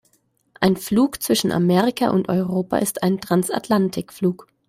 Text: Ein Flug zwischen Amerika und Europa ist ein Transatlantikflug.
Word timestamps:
Ein 0.59 0.77
Flug 0.77 1.21
zwischen 1.21 1.51
Amerika 1.51 2.09
und 2.09 2.27
Europa 2.27 2.77
ist 2.79 3.03
ein 3.03 3.21
Transatlantikflug. 3.21 4.47